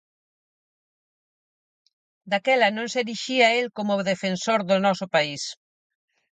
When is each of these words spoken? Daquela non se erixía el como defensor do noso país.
Daquela 2.31 2.67
non 2.77 2.87
se 2.91 2.99
erixía 3.03 3.47
el 3.59 3.67
como 3.77 4.07
defensor 4.11 4.59
do 4.69 4.77
noso 4.85 5.05
país. 5.15 5.43